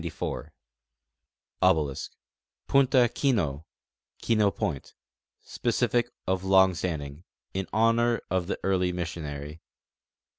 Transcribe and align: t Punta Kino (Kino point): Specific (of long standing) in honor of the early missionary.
t 0.01 0.09
Punta 2.67 3.07
Kino 3.13 3.67
(Kino 4.19 4.49
point): 4.49 4.95
Specific 5.43 6.09
(of 6.25 6.43
long 6.43 6.73
standing) 6.73 7.23
in 7.53 7.67
honor 7.71 8.19
of 8.31 8.47
the 8.47 8.59
early 8.63 8.91
missionary. 8.91 9.61